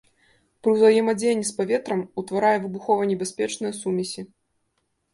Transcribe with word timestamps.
Пры 0.63 0.71
ўзаемадзеянні 0.77 1.45
з 1.51 1.53
паветрам 1.59 2.01
утварае 2.23 2.57
выбухованебяспечныя 2.67 3.73
сумесі. 3.85 4.21